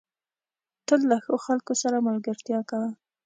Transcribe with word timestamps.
تل 0.87 1.01
له 1.11 1.17
ښو 1.23 1.35
خلکو 1.45 1.73
سره 1.81 2.05
ملګرتيا 2.07 2.59
کوه. 2.69 2.89